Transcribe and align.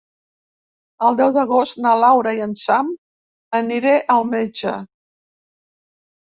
El 1.09 1.17
deu 1.19 1.33
d'agost 1.35 1.77
na 1.83 1.91
Laura 2.05 2.33
i 2.39 2.43
en 2.47 2.57
Sam 2.63 2.91
aniré 3.61 3.95
al 4.17 4.29
metge. 4.35 4.77